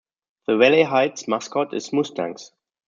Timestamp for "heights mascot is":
0.81-1.93